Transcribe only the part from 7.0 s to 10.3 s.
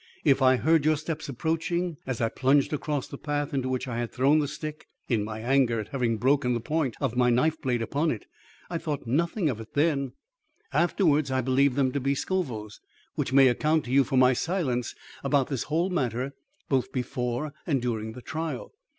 my knife blade upon it, I thought nothing of them then.